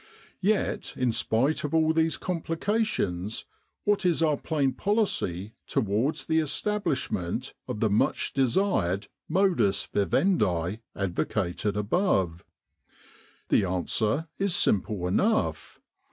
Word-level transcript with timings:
'Yet 0.51 0.95
in 0.97 1.11
spite 1.11 1.63
of 1.63 1.75
all 1.75 1.93
these 1.93 2.17
complications, 2.17 3.45
what 3.83 4.03
is 4.03 4.23
our 4.23 4.35
plain 4.35 4.73
policy 4.73 5.53
towards 5.67 6.25
the 6.25 6.39
establishment 6.39 7.53
of 7.67 7.81
the 7.81 7.89
much 7.91 8.33
desired 8.33 9.09
modus 9.29 9.85
vivendi 9.85 10.79
advocated 10.95 11.77
above? 11.77 12.43
The 13.49 13.63
answer 13.63 14.27
is 14.39 14.55
simple 14.55 15.05
enough. 15.05 15.79